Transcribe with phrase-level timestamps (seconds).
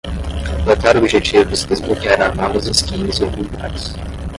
[0.55, 3.93] Completar objetivos desbloqueará novas skins e habilidades.